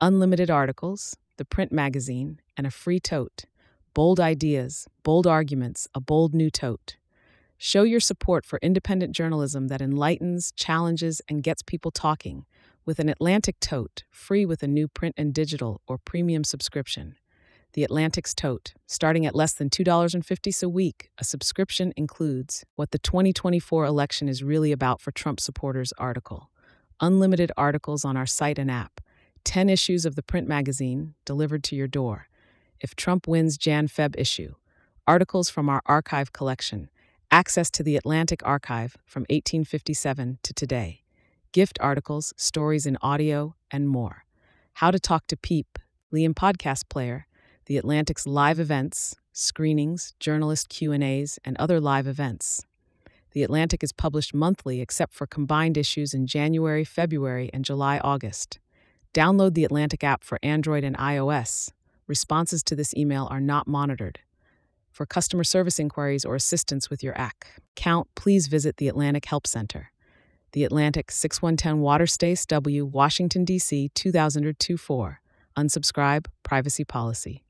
unlimited 0.00 0.50
articles, 0.50 1.16
the 1.36 1.44
print 1.44 1.72
magazine, 1.72 2.40
and 2.56 2.66
a 2.66 2.70
free 2.70 3.00
tote. 3.00 3.44
Bold 3.94 4.20
ideas, 4.20 4.86
bold 5.02 5.26
arguments, 5.26 5.88
a 5.94 6.00
bold 6.00 6.34
new 6.34 6.50
tote. 6.50 6.96
Show 7.58 7.84
your 7.84 8.00
support 8.00 8.44
for 8.44 8.58
independent 8.60 9.14
journalism 9.14 9.68
that 9.68 9.80
enlightens, 9.80 10.52
challenges, 10.52 11.22
and 11.28 11.42
gets 11.42 11.62
people 11.62 11.90
talking 11.90 12.44
with 12.84 12.98
an 12.98 13.08
Atlantic 13.08 13.58
tote, 13.58 14.04
free 14.10 14.44
with 14.44 14.62
a 14.62 14.68
new 14.68 14.86
print 14.86 15.14
and 15.16 15.32
digital 15.32 15.80
or 15.88 15.98
premium 15.98 16.44
subscription. 16.44 17.16
The 17.72 17.82
Atlantic's 17.82 18.34
tote, 18.34 18.74
starting 18.86 19.26
at 19.26 19.34
less 19.34 19.54
than 19.54 19.70
$2.50 19.70 20.62
a 20.62 20.68
week. 20.68 21.10
A 21.18 21.24
subscription 21.24 21.92
includes 21.96 22.64
what 22.76 22.90
the 22.90 22.98
2024 22.98 23.84
election 23.84 24.28
is 24.28 24.42
really 24.42 24.72
about 24.72 25.00
for 25.00 25.10
Trump 25.10 25.40
supporters 25.40 25.92
article, 25.98 26.50
unlimited 27.00 27.50
articles 27.56 28.04
on 28.04 28.16
our 28.16 28.26
site 28.26 28.58
and 28.58 28.70
app, 28.70 29.00
10 29.46 29.68
issues 29.70 30.04
of 30.04 30.16
the 30.16 30.24
print 30.24 30.48
magazine 30.48 31.14
delivered 31.24 31.62
to 31.62 31.76
your 31.76 31.86
door. 31.86 32.26
If 32.80 32.96
Trump 32.96 33.28
wins 33.28 33.56
Jan 33.56 33.86
Feb 33.86 34.18
issue, 34.18 34.56
articles 35.06 35.48
from 35.48 35.68
our 35.68 35.82
archive 35.86 36.32
collection, 36.32 36.90
access 37.30 37.70
to 37.70 37.84
the 37.84 37.96
Atlantic 37.96 38.40
Archive 38.44 38.96
from 39.06 39.22
1857 39.30 40.40
to 40.42 40.52
today, 40.52 41.04
gift 41.52 41.78
articles, 41.80 42.34
stories 42.36 42.86
in 42.86 42.98
audio, 43.00 43.54
and 43.70 43.88
more. 43.88 44.24
How 44.74 44.90
to 44.90 44.98
talk 44.98 45.28
to 45.28 45.36
Peep, 45.36 45.78
Liam 46.12 46.34
podcast 46.34 46.88
player, 46.88 47.28
the 47.66 47.78
Atlantic's 47.78 48.26
live 48.26 48.58
events, 48.58 49.14
screenings, 49.32 50.12
journalist 50.18 50.68
Q&As, 50.68 51.38
and 51.44 51.56
other 51.56 51.78
live 51.78 52.08
events. 52.08 52.64
The 53.30 53.44
Atlantic 53.44 53.84
is 53.84 53.92
published 53.92 54.34
monthly 54.34 54.80
except 54.80 55.14
for 55.14 55.26
combined 55.26 55.78
issues 55.78 56.14
in 56.14 56.26
January, 56.26 56.82
February, 56.82 57.48
and 57.52 57.64
July, 57.64 57.98
August. 57.98 58.58
Download 59.16 59.54
the 59.54 59.64
Atlantic 59.64 60.04
app 60.04 60.22
for 60.22 60.38
Android 60.42 60.84
and 60.84 60.94
iOS. 60.98 61.70
Responses 62.06 62.62
to 62.64 62.76
this 62.76 62.92
email 62.94 63.26
are 63.30 63.40
not 63.40 63.66
monitored. 63.66 64.18
For 64.92 65.06
customer 65.06 65.42
service 65.42 65.78
inquiries 65.78 66.26
or 66.26 66.34
assistance 66.34 66.90
with 66.90 67.02
your 67.02 67.14
AC 67.14 67.30
count, 67.76 68.08
please 68.14 68.46
visit 68.46 68.76
the 68.76 68.88
Atlantic 68.88 69.24
Help 69.24 69.46
Center. 69.46 69.90
The 70.52 70.64
Atlantic 70.64 71.10
6110 71.10 71.80
Water 71.80 72.06
Stace 72.06 72.44
W, 72.44 72.84
Washington, 72.84 73.46
D.C. 73.46 73.88
2024. 73.94 75.20
Unsubscribe, 75.56 76.26
privacy 76.42 76.84
policy. 76.84 77.42